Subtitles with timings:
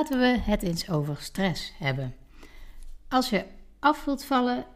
[0.00, 2.14] laten we het eens over stress hebben.
[3.08, 3.44] Als je
[3.78, 4.66] af wilt vallen,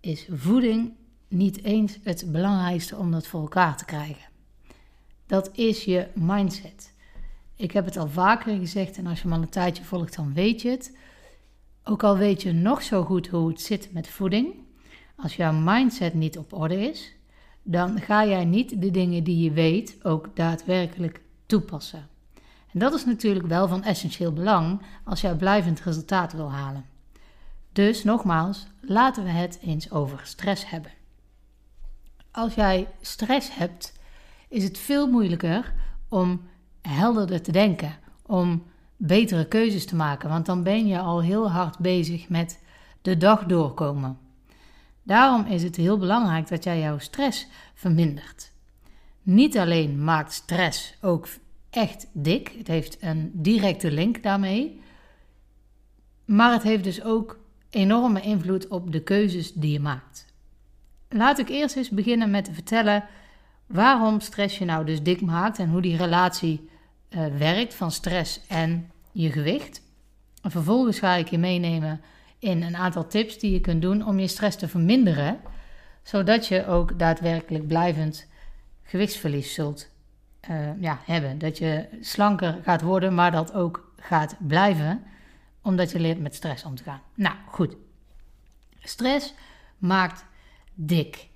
[0.00, 0.92] is voeding
[1.28, 4.28] niet eens het belangrijkste om dat voor elkaar te krijgen.
[5.26, 6.94] Dat is je mindset.
[7.56, 10.34] Ik heb het al vaker gezegd en als je me al een tijdje volgt, dan
[10.34, 10.96] weet je het.
[11.84, 14.54] Ook al weet je nog zo goed hoe het zit met voeding,
[15.16, 17.14] als jouw mindset niet op orde is,
[17.62, 22.15] dan ga jij niet de dingen die je weet ook daadwerkelijk toepassen.
[22.76, 26.84] En dat is natuurlijk wel van essentieel belang als jij blijvend resultaat wil halen.
[27.72, 30.90] Dus nogmaals, laten we het eens over stress hebben.
[32.30, 33.92] Als jij stress hebt,
[34.48, 35.74] is het veel moeilijker
[36.08, 36.42] om
[36.82, 38.64] helderder te denken, om
[38.96, 42.62] betere keuzes te maken, want dan ben je al heel hard bezig met
[43.02, 44.18] de dag doorkomen.
[45.02, 48.52] Daarom is het heel belangrijk dat jij jouw stress vermindert.
[49.22, 51.26] Niet alleen maakt stress ook
[51.76, 54.80] echt dik, het heeft een directe link daarmee,
[56.24, 57.38] maar het heeft dus ook
[57.70, 60.26] enorme invloed op de keuzes die je maakt.
[61.08, 63.04] Laat ik eerst eens beginnen met te vertellen
[63.66, 66.68] waarom stress je nou dus dik maakt en hoe die relatie
[67.10, 69.82] uh, werkt van stress en je gewicht.
[70.42, 72.00] En vervolgens ga ik je meenemen
[72.38, 75.40] in een aantal tips die je kunt doen om je stress te verminderen,
[76.02, 78.26] zodat je ook daadwerkelijk blijvend
[78.82, 79.94] gewichtsverlies zult
[80.50, 81.38] uh, ja, hebben.
[81.38, 85.02] Dat je slanker gaat worden, maar dat ook gaat blijven,
[85.62, 87.00] omdat je leert met stress om te gaan.
[87.14, 87.76] Nou, goed.
[88.80, 89.34] Stress
[89.78, 90.24] maakt
[90.74, 91.28] dik.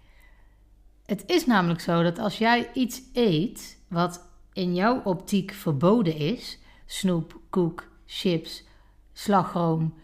[1.06, 6.58] Het is namelijk zo dat als jij iets eet wat in jouw optiek verboden is,
[6.86, 8.64] snoep, koek, chips,
[9.12, 9.94] slagroom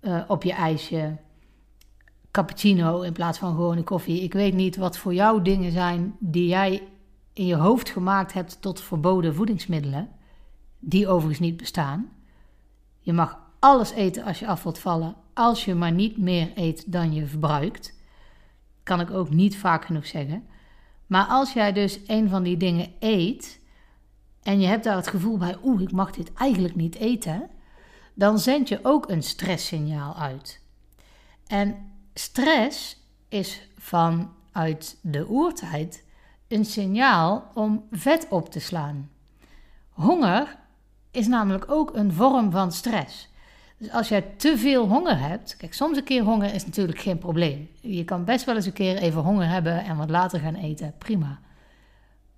[0.00, 1.16] uh, op je ijsje,
[2.30, 4.22] cappuccino in plaats van gewone koffie.
[4.22, 6.82] Ik weet niet wat voor jou dingen zijn die jij
[7.34, 10.08] in je hoofd gemaakt hebt tot verboden voedingsmiddelen,
[10.78, 12.08] die overigens niet bestaan.
[13.00, 16.92] Je mag alles eten als je af wilt vallen, als je maar niet meer eet
[16.92, 17.94] dan je verbruikt.
[18.82, 20.46] Kan ik ook niet vaak genoeg zeggen.
[21.06, 23.60] Maar als jij dus een van die dingen eet
[24.42, 27.50] en je hebt daar het gevoel bij, oeh, ik mag dit eigenlijk niet eten,
[28.14, 30.60] dan zend je ook een stresssignaal uit.
[31.46, 31.76] En
[32.14, 32.96] stress
[33.28, 36.03] is vanuit de oertijd
[36.54, 39.10] een signaal om vet op te slaan.
[39.88, 40.56] Honger
[41.10, 43.28] is namelijk ook een vorm van stress.
[43.76, 47.18] Dus als jij te veel honger hebt, kijk, soms een keer honger is natuurlijk geen
[47.18, 47.68] probleem.
[47.80, 50.94] Je kan best wel eens een keer even honger hebben en wat later gaan eten,
[50.98, 51.38] prima.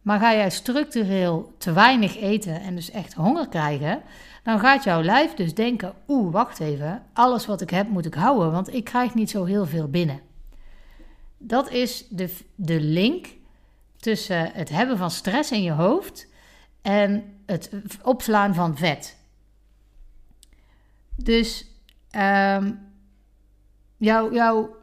[0.03, 4.03] Maar ga jij structureel te weinig eten en dus echt honger krijgen,
[4.43, 8.15] dan gaat jouw lijf dus denken: oeh, wacht even, alles wat ik heb moet ik
[8.15, 10.21] houden, want ik krijg niet zo heel veel binnen.
[11.38, 13.35] Dat is de, de link
[13.97, 16.27] tussen het hebben van stress in je hoofd
[16.83, 17.71] en het
[18.03, 19.17] opslaan van vet.
[21.17, 21.67] Dus
[22.17, 22.79] um,
[23.97, 24.77] jouw, jouw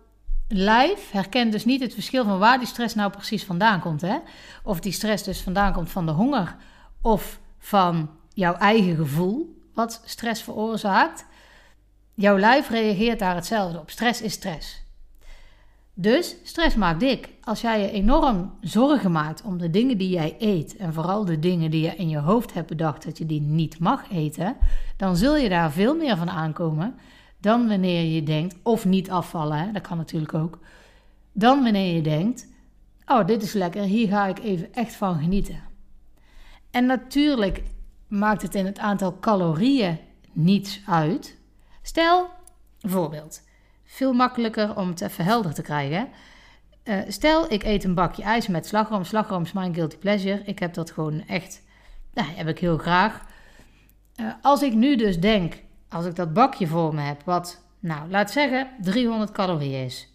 [0.47, 4.01] lijf herkent dus niet het verschil van waar die stress nou precies vandaan komt.
[4.01, 4.17] Hè?
[4.63, 6.55] Of die stress dus vandaan komt van de honger
[7.01, 11.25] of van jouw eigen gevoel, wat stress veroorzaakt.
[12.13, 13.89] Jouw lijf reageert daar hetzelfde op.
[13.89, 14.82] Stress is stress.
[15.93, 17.29] Dus stress maakt dik.
[17.41, 21.39] Als jij je enorm zorgen maakt om de dingen die jij eet en vooral de
[21.39, 24.55] dingen die je in je hoofd hebt bedacht dat je die niet mag eten,
[24.97, 26.95] dan zul je daar veel meer van aankomen
[27.43, 30.59] dan wanneer je denkt, of niet afvallen, hè, dat kan natuurlijk ook,
[31.31, 32.47] dan wanneer je denkt,
[33.05, 35.59] oh dit is lekker, hier ga ik even echt van genieten.
[36.71, 37.63] En natuurlijk
[38.07, 39.97] maakt het in het aantal calorieën
[40.31, 41.37] niets uit.
[41.81, 42.27] Stel,
[42.79, 43.41] voorbeeld,
[43.93, 46.07] veel makkelijker om het even helder te krijgen.
[46.83, 49.03] Uh, stel, ik eet een bakje ijs met slagroom.
[49.03, 50.41] Slagroom is mijn guilty pleasure.
[50.45, 51.61] Ik heb dat gewoon echt,
[52.13, 53.21] nou, heb ik heel graag.
[54.15, 55.53] Uh, als ik nu dus denk,
[55.89, 60.09] als ik dat bakje voor me heb, wat, nou, laat zeggen, 300 calorieën is.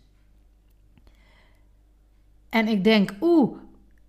[2.48, 3.56] En ik denk, oeh,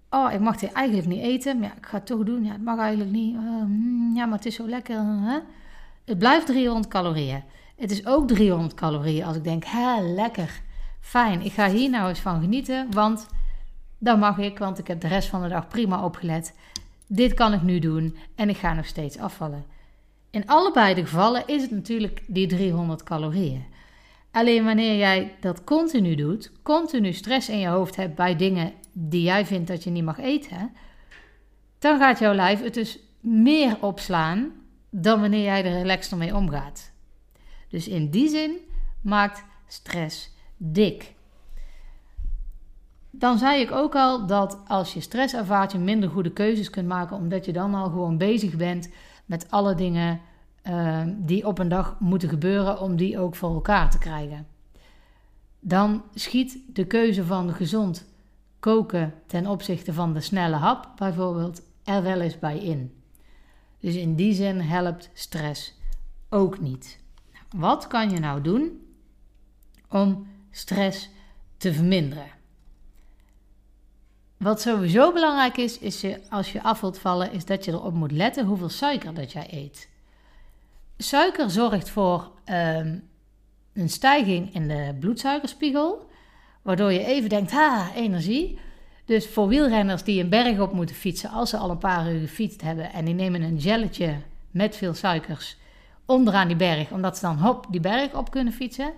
[0.10, 1.60] oh, ik mag dit eigenlijk niet eten.
[1.60, 2.44] Maar ja, ik ga het toch doen.
[2.44, 3.36] Ja, het mag eigenlijk niet.
[3.36, 3.42] Uh,
[4.16, 4.98] ja, maar het is zo lekker.
[5.06, 5.40] Hè?
[6.06, 7.44] Het blijft 300 calorieën.
[7.80, 10.62] Het is ook 300 calorieën als ik denk, hè, lekker,
[11.00, 11.42] fijn.
[11.42, 13.28] Ik ga hier nou eens van genieten, want
[13.98, 16.56] dan mag ik, want ik heb de rest van de dag prima opgelet.
[17.08, 19.66] Dit kan ik nu doen en ik ga nog steeds afvallen.
[20.30, 23.66] In allebei de gevallen is het natuurlijk die 300 calorieën.
[24.32, 29.22] Alleen wanneer jij dat continu doet, continu stress in je hoofd hebt bij dingen die
[29.22, 30.72] jij vindt dat je niet mag eten,
[31.80, 34.52] dan gaat jouw lijf het dus meer opslaan
[34.90, 36.92] dan wanneer jij er relaxed mee omgaat.
[37.70, 38.58] Dus in die zin
[39.02, 41.14] maakt stress dik.
[43.10, 46.88] Dan zei ik ook al dat als je stress ervaart, je minder goede keuzes kunt
[46.88, 48.90] maken, omdat je dan al gewoon bezig bent
[49.26, 50.22] met alle dingen
[50.64, 54.48] uh, die op een dag moeten gebeuren om die ook voor elkaar te krijgen.
[55.60, 58.06] Dan schiet de keuze van gezond
[58.60, 62.94] koken ten opzichte van de snelle hap bijvoorbeeld er wel eens bij in.
[63.80, 65.78] Dus in die zin helpt stress
[66.30, 67.00] ook niet.
[67.56, 68.88] Wat kan je nou doen
[69.90, 71.10] om stress
[71.58, 72.28] te verminderen?
[74.38, 77.94] Wat sowieso belangrijk is, is je, als je af wilt vallen, is dat je erop
[77.94, 79.90] moet letten hoeveel suiker dat jij eet.
[80.98, 83.10] Suiker zorgt voor um,
[83.74, 86.10] een stijging in de bloedsuikerspiegel,
[86.62, 88.60] waardoor je even denkt, ha, energie.
[89.06, 92.20] Dus voor wielrenners die een berg op moeten fietsen, als ze al een paar uur
[92.20, 94.16] gefietst hebben en die nemen een gelletje
[94.52, 95.58] met veel suikers
[96.10, 98.94] onderaan die berg, omdat ze dan hop die berg op kunnen fietsen.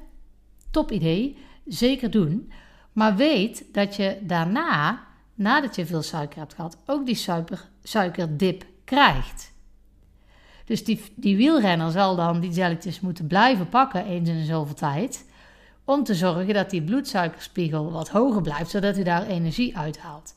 [0.72, 2.52] Top idee, zeker doen.
[2.92, 5.04] Maar weet dat je daarna,
[5.34, 9.52] nadat je veel suiker hebt gehad, ook die suiker, suikerdip krijgt.
[10.66, 15.30] Dus die, die wielrenner zal dan die gelletjes moeten blijven pakken eens in zoveel tijd.
[15.84, 20.36] Om te zorgen dat die bloedsuikerspiegel wat hoger blijft, zodat hij daar energie uithaalt.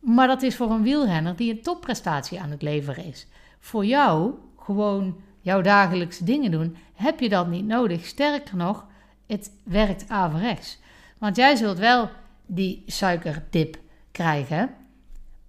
[0.00, 3.26] Maar dat is voor een wielrenner die een topprestatie aan het leveren is.
[3.58, 8.06] Voor jou, gewoon jouw dagelijkse dingen doen, heb je dat niet nodig.
[8.06, 8.86] Sterker nog,
[9.26, 10.78] het werkt averechts.
[11.18, 12.10] Want jij zult wel
[12.46, 13.78] die suikerdip
[14.10, 14.74] krijgen.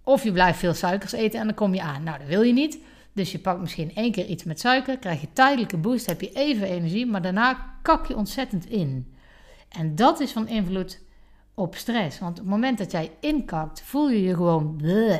[0.04, 2.04] Of je blijft veel suikers eten en dan kom je aan.
[2.04, 2.78] Nou, dat wil je niet.
[3.13, 6.31] Dus je pakt misschien één keer iets met suiker, krijg je tijdelijke boost, heb je
[6.34, 9.13] even energie, maar daarna kak je ontzettend in.
[9.69, 11.01] En dat is van invloed
[11.54, 12.19] op stress.
[12.19, 15.19] Want op het moment dat jij inkakt, voel je je gewoon bleh.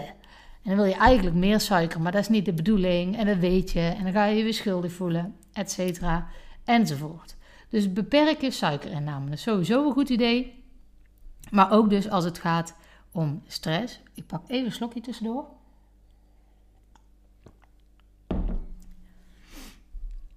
[0.64, 3.18] En dan wil je eigenlijk meer suiker, maar dat is niet de bedoeling.
[3.18, 3.80] En dat weet je.
[3.80, 6.28] En dan ga je je weer schuldig voelen, et cetera,
[6.64, 7.36] enzovoort.
[7.70, 9.26] Dus beperk je suikerinname.
[9.26, 10.64] Dat is sowieso een goed idee.
[11.52, 12.76] Maar ook dus als het gaat
[13.12, 14.02] om stress.
[14.14, 15.46] Ik pak even een slokje tussendoor.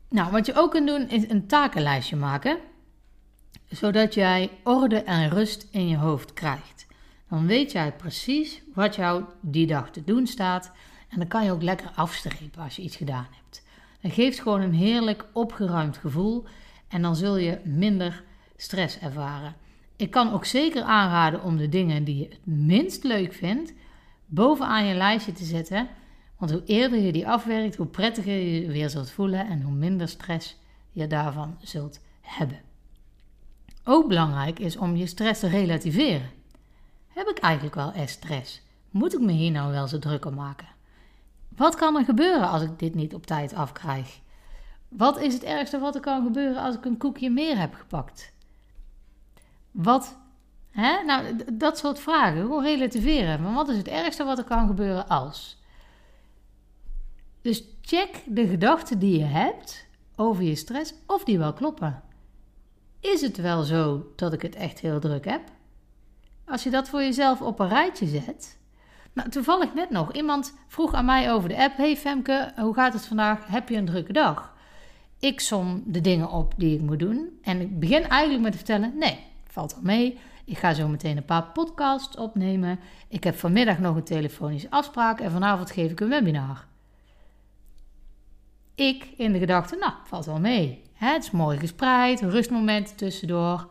[0.08, 2.58] Nou, wat je ook kunt doen is een takenlijstje maken,
[3.68, 6.85] zodat jij orde en rust in je hoofd krijgt.
[7.28, 10.72] Dan weet jij precies wat jou die dag te doen staat
[11.08, 13.64] en dan kan je ook lekker afstrepen als je iets gedaan hebt.
[14.00, 16.44] Dat geeft gewoon een heerlijk opgeruimd gevoel
[16.88, 18.24] en dan zul je minder
[18.56, 19.54] stress ervaren.
[19.96, 23.72] Ik kan ook zeker aanraden om de dingen die je het minst leuk vindt
[24.26, 25.88] bovenaan je lijstje te zetten
[26.36, 29.74] want hoe eerder je die afwerkt, hoe prettiger je je weer zult voelen en hoe
[29.74, 30.56] minder stress
[30.90, 32.60] je daarvan zult hebben.
[33.84, 36.30] Ook belangrijk is om je stress te relativeren.
[37.16, 38.62] Heb ik eigenlijk wel stress?
[38.90, 40.68] Moet ik me hier nou wel zo druk om maken?
[41.48, 44.20] Wat kan er gebeuren als ik dit niet op tijd afkrijg?
[44.88, 48.32] Wat is het ergste wat er kan gebeuren als ik een koekje meer heb gepakt?
[49.70, 50.18] Wat,
[50.70, 51.02] hè?
[51.02, 53.42] Nou, dat soort vragen, gewoon relativeren.
[53.42, 55.58] Maar wat is het ergste wat er kan gebeuren als?
[57.42, 59.86] Dus check de gedachten die je hebt
[60.16, 62.02] over je stress of die wel kloppen.
[63.00, 65.54] Is het wel zo dat ik het echt heel druk heb?
[66.46, 68.58] Als je dat voor jezelf op een rijtje zet.
[69.12, 70.12] Nou, toevallig net nog.
[70.12, 73.46] Iemand vroeg aan mij over de app: Hey Femke, hoe gaat het vandaag?
[73.46, 74.54] Heb je een drukke dag?
[75.18, 77.38] Ik som de dingen op die ik moet doen.
[77.42, 80.18] En ik begin eigenlijk met te vertellen: Nee, valt wel mee.
[80.44, 82.80] Ik ga zo meteen een paar podcasts opnemen.
[83.08, 86.66] Ik heb vanmiddag nog een telefonische afspraak en vanavond geef ik een webinar.
[88.74, 90.82] Ik in de gedachte, nou, valt wel mee.
[90.92, 93.68] Het is mooi gespreid, rustmomenten tussendoor.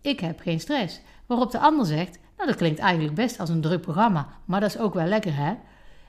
[0.00, 1.00] Ik heb geen stress.
[1.28, 4.74] Waarop de ander zegt, nou, dat klinkt eigenlijk best als een druk programma, maar dat
[4.74, 5.54] is ook wel lekker, hè?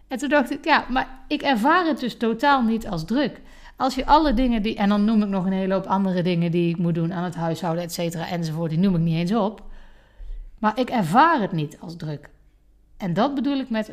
[0.07, 3.41] En toen dacht ik, ja, maar ik ervaar het dus totaal niet als druk.
[3.75, 6.51] Als je alle dingen die, en dan noem ik nog een hele hoop andere dingen
[6.51, 9.33] die ik moet doen aan het huishouden, et cetera, enzovoort, die noem ik niet eens
[9.33, 9.63] op.
[10.59, 12.29] Maar ik ervaar het niet als druk.
[12.97, 13.87] En dat bedoel ik met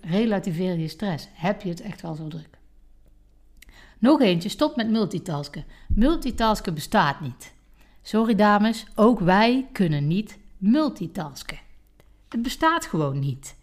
[0.00, 1.28] relativeer, je stress.
[1.32, 2.58] Heb je het echt wel zo druk?
[3.98, 5.64] Nog eentje, stop met multitasken.
[5.88, 7.54] Multitasken bestaat niet.
[8.06, 11.58] Sorry dames, ook wij kunnen niet multitasken.
[12.28, 13.56] Het bestaat gewoon niet.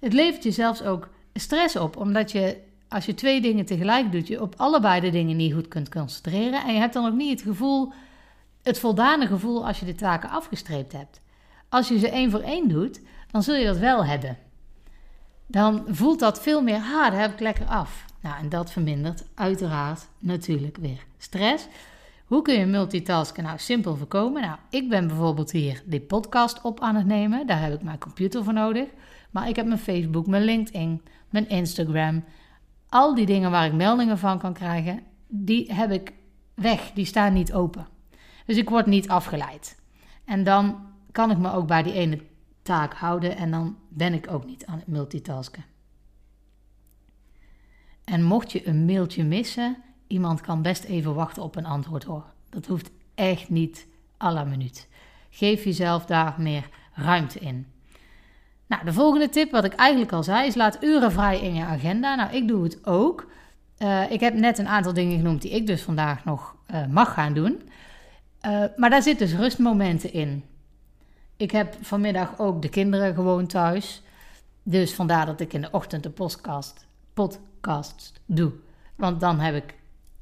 [0.00, 4.26] Het levert je zelfs ook stress op, omdat je als je twee dingen tegelijk doet,
[4.26, 6.64] je op allebei de dingen niet goed kunt concentreren.
[6.64, 7.92] En je hebt dan ook niet het gevoel,
[8.62, 11.20] het voldane gevoel als je de taken afgestreept hebt.
[11.68, 14.38] Als je ze één voor één doet, dan zul je dat wel hebben.
[15.46, 18.04] Dan voelt dat veel meer, ha, daar heb ik lekker af.
[18.20, 21.68] Nou, en dat vermindert uiteraard natuurlijk weer stress.
[22.26, 24.42] Hoe kun je multitasken nou simpel voorkomen?
[24.42, 27.46] Nou, ik ben bijvoorbeeld hier die podcast op aan het nemen.
[27.46, 28.88] Daar heb ik mijn computer voor nodig.
[29.30, 32.24] Maar ik heb mijn Facebook, mijn LinkedIn, mijn Instagram.
[32.88, 36.12] Al die dingen waar ik meldingen van kan krijgen, die heb ik
[36.54, 36.90] weg.
[36.94, 37.86] Die staan niet open.
[38.46, 39.82] Dus ik word niet afgeleid.
[40.24, 42.20] En dan kan ik me ook bij die ene
[42.62, 45.64] taak houden en dan ben ik ook niet aan het multitasken.
[48.04, 52.24] En mocht je een mailtje missen, iemand kan best even wachten op een antwoord hoor.
[52.50, 53.86] Dat hoeft echt niet
[54.22, 54.88] à la minuut.
[55.30, 57.66] Geef jezelf daar meer ruimte in.
[58.66, 61.64] Nou, de volgende tip, wat ik eigenlijk al zei, is laat uren vrij in je
[61.64, 62.14] agenda.
[62.14, 63.26] Nou, ik doe het ook.
[63.78, 67.12] Uh, ik heb net een aantal dingen genoemd die ik dus vandaag nog uh, mag
[67.12, 67.62] gaan doen.
[68.46, 70.44] Uh, maar daar zitten dus rustmomenten in.
[71.36, 74.02] Ik heb vanmiddag ook de kinderen gewoon thuis.
[74.62, 78.52] Dus vandaar dat ik in de ochtend de podcast, podcast doe.
[78.94, 79.74] Want dan heb ik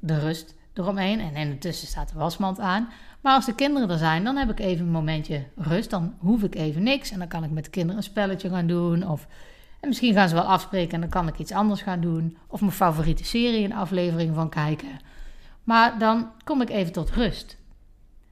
[0.06, 1.20] de rust eromheen.
[1.20, 2.88] En in de tussen staat de wasmand aan.
[3.20, 5.90] Maar als de kinderen er zijn, dan heb ik even een momentje rust.
[5.90, 7.11] Dan hoef ik even niks.
[7.11, 9.08] En dan kan ik met de kinderen een spelletje gaan doen.
[9.08, 9.26] Of
[9.84, 12.37] en misschien gaan ze wel afspreken en dan kan ik iets anders gaan doen.
[12.46, 14.99] Of mijn favoriete serie een aflevering van kijken.
[15.64, 17.56] Maar dan kom ik even tot rust.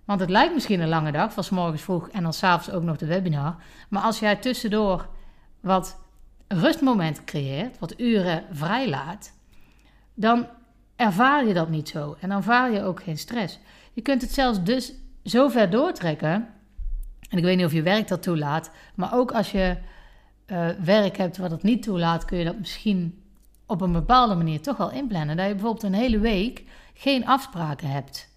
[0.05, 2.83] Want het lijkt misschien een lange dag, van s morgens vroeg en dan s'avonds ook
[2.83, 3.57] nog de webinar.
[3.89, 5.09] Maar als jij tussendoor
[5.61, 6.01] wat
[6.49, 9.33] rustmomenten creëert, wat uren vrijlaat,
[10.15, 10.47] dan
[11.03, 12.17] ervaar je dat niet zo.
[12.21, 13.59] En dan ervaar je ook geen stress.
[13.93, 14.93] Je kunt het zelfs dus
[15.25, 16.49] zo ver doortrekken.
[17.29, 19.77] En ik weet niet of je werk dat toelaat, maar ook als je
[20.47, 23.23] uh, werk hebt wat het niet toelaat, kun je dat misschien
[23.67, 25.37] op een bepaalde manier toch wel inplannen.
[25.37, 28.31] Dat je bijvoorbeeld een hele week geen afspraken hebt.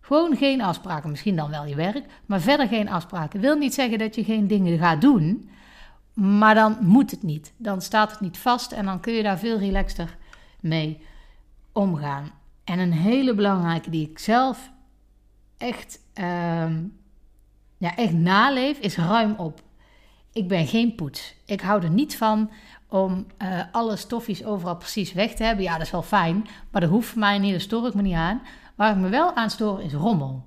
[0.00, 3.40] Gewoon geen afspraken, misschien dan wel je werk, maar verder geen afspraken.
[3.40, 5.50] Wil niet zeggen dat je geen dingen gaat doen,
[6.14, 7.52] maar dan moet het niet.
[7.56, 10.16] Dan staat het niet vast en dan kun je daar veel relaxter
[10.60, 11.00] mee
[11.76, 12.30] omgaan.
[12.64, 14.70] En een hele belangrijke die ik zelf
[15.56, 16.70] echt, uh,
[17.78, 19.62] ja, echt naleef, is ruim op
[20.36, 21.34] ik ben geen poets.
[21.44, 22.50] Ik hou er niet van
[22.88, 25.64] om uh, alle stoffies overal precies weg te hebben.
[25.64, 28.02] Ja, dat is wel fijn, maar dat hoeft voor mij niet, daar stoor ik me
[28.02, 28.42] niet aan.
[28.74, 30.44] Waar ik me wel aan stoor is rommel.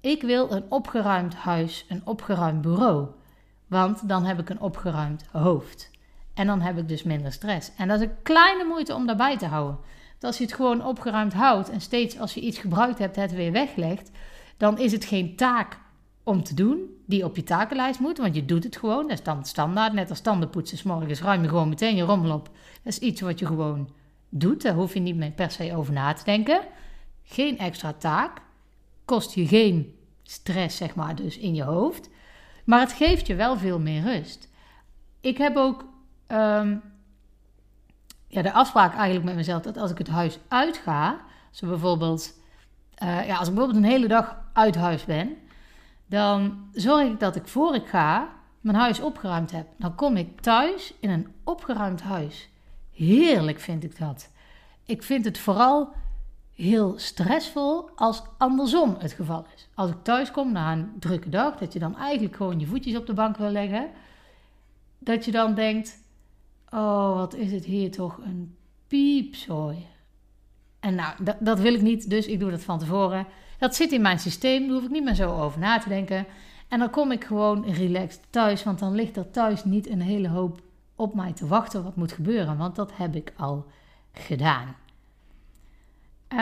[0.00, 3.06] Ik wil een opgeruimd huis, een opgeruimd bureau.
[3.66, 5.90] Want dan heb ik een opgeruimd hoofd.
[6.34, 7.70] En dan heb ik dus minder stress.
[7.76, 9.78] En dat is een kleine moeite om daarbij te houden.
[10.24, 13.52] Als je het gewoon opgeruimd houdt en steeds als je iets gebruikt hebt het weer
[13.52, 14.10] weglegt,
[14.56, 15.78] dan is het geen taak
[16.22, 19.02] om te doen die op je takenlijst moet, want je doet het gewoon.
[19.02, 20.78] Dat is dan standaard, net als tandenpoetsen.
[20.78, 22.44] S morgens ruim je gewoon meteen je rommel op.
[22.82, 23.90] Dat is iets wat je gewoon
[24.28, 24.62] doet.
[24.62, 26.60] Daar hoef je niet meer per se over na te denken.
[27.22, 28.40] Geen extra taak.
[29.04, 32.10] Kost je geen stress, zeg maar, dus in je hoofd.
[32.64, 34.48] Maar het geeft je wel veel meer rust.
[35.20, 35.84] Ik heb ook
[36.28, 36.82] um,
[38.32, 41.20] ja, de afspraak eigenlijk met mezelf dat als ik het huis uitga,
[41.50, 42.34] zo bijvoorbeeld,
[43.02, 45.36] uh, ja, als ik bijvoorbeeld een hele dag uit huis ben,
[46.06, 48.28] dan zorg ik dat ik voor ik ga
[48.60, 49.66] mijn huis opgeruimd heb.
[49.76, 52.48] Dan kom ik thuis in een opgeruimd huis.
[52.92, 54.30] Heerlijk vind ik dat.
[54.84, 55.92] Ik vind het vooral
[56.54, 59.68] heel stressvol als andersom het geval is.
[59.74, 62.96] Als ik thuis kom na een drukke dag, dat je dan eigenlijk gewoon je voetjes
[62.96, 63.90] op de bank wil leggen,
[64.98, 66.01] dat je dan denkt:
[66.74, 69.86] Oh, wat is het hier toch een piepzooi.
[70.80, 73.26] En nou, dat, dat wil ik niet, dus ik doe dat van tevoren.
[73.58, 76.26] Dat zit in mijn systeem, daar hoef ik niet meer zo over na te denken.
[76.68, 80.28] En dan kom ik gewoon relaxed thuis, want dan ligt er thuis niet een hele
[80.28, 80.60] hoop
[80.96, 83.66] op mij te wachten wat moet gebeuren, want dat heb ik al
[84.12, 84.76] gedaan.
[86.32, 86.38] Uh,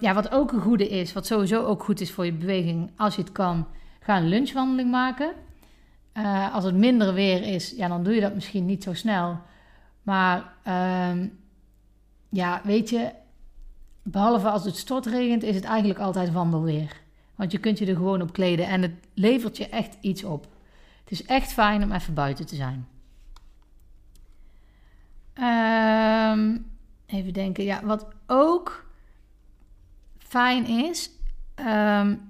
[0.00, 3.14] ja, wat ook een goede is, wat sowieso ook goed is voor je beweging, als
[3.14, 3.66] je het kan,
[4.00, 5.32] ga een lunchwandeling maken.
[6.14, 9.40] Uh, als het minder weer is, ja, dan doe je dat misschien niet zo snel.
[10.02, 11.26] Maar uh,
[12.28, 13.12] ja, weet je,
[14.02, 17.00] Behalve als het stortregent, is het eigenlijk altijd wandelweer.
[17.34, 20.46] Want je kunt je er gewoon op kleden en het levert je echt iets op.
[21.00, 22.88] Het is echt fijn om even buiten te zijn.
[26.32, 26.66] Um,
[27.06, 27.64] even denken.
[27.64, 28.86] Ja, wat ook
[30.18, 31.10] fijn is.
[31.56, 32.29] Um,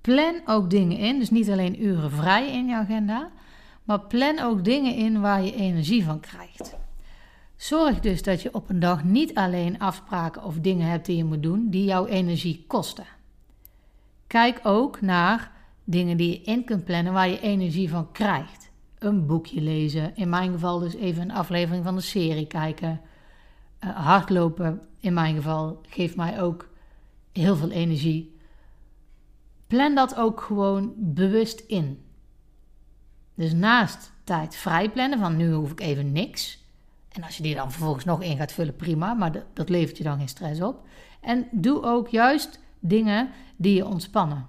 [0.00, 1.18] plan ook dingen in.
[1.18, 3.30] Dus niet alleen uren vrij in je agenda.
[3.84, 6.76] Maar plan ook dingen in waar je energie van krijgt.
[7.56, 11.24] Zorg dus dat je op een dag niet alleen afspraken of dingen hebt die je
[11.24, 13.06] moet doen die jouw energie kosten.
[14.26, 15.52] Kijk ook naar
[15.84, 18.70] dingen die je in kunt plannen waar je energie van krijgt.
[18.98, 23.00] Een boekje lezen, in mijn geval dus even een aflevering van de serie kijken.
[23.84, 26.68] Uh, hardlopen, in mijn geval, geeft mij ook
[27.32, 28.38] heel veel energie.
[29.70, 32.04] Plan dat ook gewoon bewust in.
[33.34, 36.64] Dus naast tijd vrij plannen, van nu hoef ik even niks
[37.12, 39.96] en als je die dan vervolgens nog in gaat vullen, prima, maar dat, dat levert
[39.96, 40.86] je dan geen stress op.
[41.20, 44.46] En doe ook juist dingen die je ontspannen.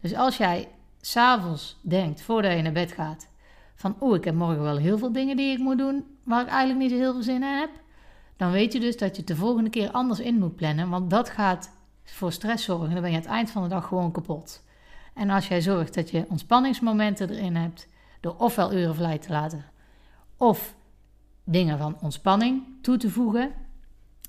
[0.00, 0.68] Dus als jij
[1.00, 3.28] s'avonds denkt, voordat je naar bed gaat,
[3.74, 6.48] van oeh, ik heb morgen wel heel veel dingen die ik moet doen, waar ik
[6.48, 7.70] eigenlijk niet zo heel veel zin in heb,
[8.36, 11.10] dan weet je dus dat je het de volgende keer anders in moet plannen, want
[11.10, 11.70] dat gaat
[12.12, 12.90] voor stress zorgen.
[12.90, 14.62] Dan ben je aan het eind van de dag gewoon kapot.
[15.14, 17.88] En als jij zorgt dat je ontspanningsmomenten erin hebt,
[18.20, 19.64] door ofwel uren vrij te laten,
[20.36, 20.74] of
[21.44, 23.52] dingen van ontspanning toe te voegen,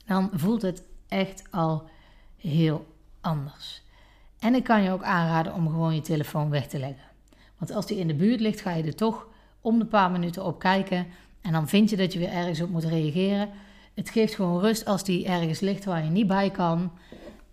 [0.05, 1.89] dan voelt het echt al
[2.37, 3.81] heel anders.
[4.39, 7.03] En ik kan je ook aanraden om gewoon je telefoon weg te leggen.
[7.57, 9.27] Want als die in de buurt ligt, ga je er toch
[9.61, 11.07] om de paar minuten op kijken.
[11.41, 13.49] En dan vind je dat je weer ergens op moet reageren.
[13.93, 16.91] Het geeft gewoon rust als die ergens ligt waar je niet bij kan.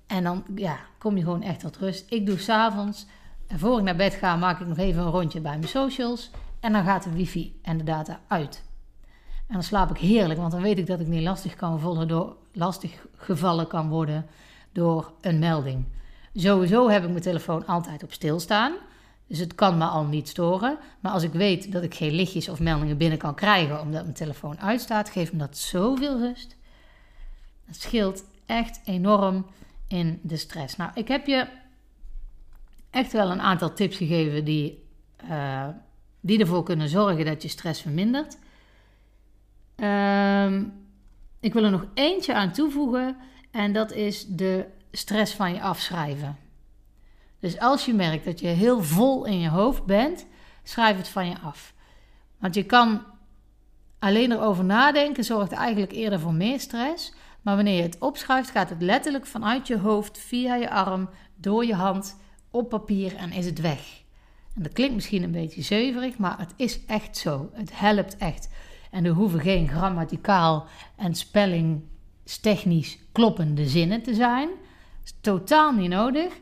[0.07, 2.13] En dan ja, kom je gewoon echt tot rust.
[2.13, 3.07] Ik doe s'avonds,
[3.49, 6.31] voor ik naar bed ga, maak ik nog even een rondje bij mijn socials.
[6.61, 8.65] En dan gaat de wifi en de data uit.
[9.47, 12.09] En dan slaap ik heerlijk, want dan weet ik dat ik niet lastig, kan volgen
[12.09, 14.27] door, lastig gevallen kan worden
[14.73, 15.85] door een melding.
[16.35, 18.73] Sowieso heb ik mijn telefoon altijd op stilstaan.
[19.27, 20.79] Dus het kan me al niet storen.
[21.01, 24.15] Maar als ik weet dat ik geen lichtjes of meldingen binnen kan krijgen omdat mijn
[24.15, 26.57] telefoon uitstaat, geeft me dat zoveel rust.
[27.67, 29.47] Dat scheelt echt enorm
[29.89, 30.77] in de stress.
[30.77, 31.47] Nou, ik heb je
[32.91, 34.85] echt wel een aantal tips gegeven die,
[35.31, 35.69] uh,
[36.21, 38.39] die ervoor kunnen zorgen dat je stress vermindert.
[39.77, 40.65] Ehm,
[41.41, 43.17] ik wil er nog eentje aan toevoegen
[43.51, 46.37] en dat is de stress van je afschrijven.
[47.39, 50.27] Dus als je merkt dat je heel vol in je hoofd bent,
[50.63, 51.75] schrijf het van je af.
[52.39, 53.03] Want je kan
[53.99, 57.15] alleen erover nadenken, zorgt eigenlijk eerder voor meer stress.
[57.47, 61.65] Maar wanneer je het opschrijft, gaat het letterlijk vanuit je hoofd, via je arm, door
[61.65, 62.17] je hand,
[62.51, 64.03] op papier en is het weg.
[64.55, 67.51] En dat klinkt misschien een beetje zeuverig, maar het is echt zo.
[67.53, 68.49] Het helpt echt.
[68.91, 74.49] En er hoeven geen grammaticaal en spellingstechnisch kloppende zinnen te zijn.
[74.49, 76.33] Dat is totaal niet nodig.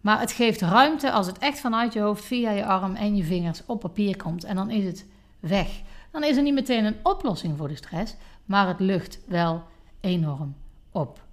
[0.00, 3.24] Maar het geeft ruimte als het echt vanuit je hoofd, via je arm en je
[3.24, 4.44] vingers op papier komt.
[4.44, 5.06] En dan is het
[5.40, 5.68] weg.
[6.10, 8.14] Dan is er niet meteen een oplossing voor de stress,
[8.44, 9.64] maar het lucht wel
[10.06, 10.54] enorm
[10.90, 11.24] op.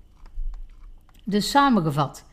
[1.23, 2.25] Dus samengevat,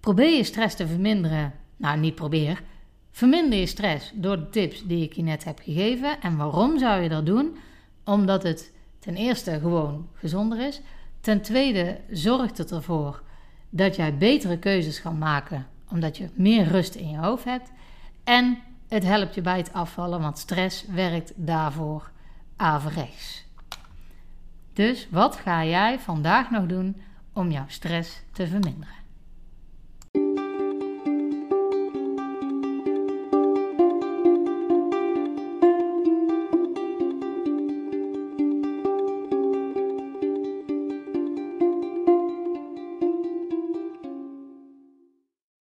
[0.00, 1.52] probeer je stress te verminderen.
[1.76, 2.62] Nou, niet probeer.
[3.10, 6.20] Verminder je stress door de tips die ik je net heb gegeven.
[6.20, 7.56] En waarom zou je dat doen?
[8.04, 10.80] Omdat het ten eerste gewoon gezonder is.
[11.20, 13.22] Ten tweede zorgt het ervoor
[13.70, 17.70] dat jij betere keuzes gaat maken, omdat je meer rust in je hoofd hebt.
[18.24, 22.10] En het helpt je bij het afvallen, want stress werkt daarvoor
[22.56, 23.45] averechts.
[24.76, 26.96] Dus wat ga jij vandaag nog doen
[27.32, 29.05] om jouw stress te verminderen?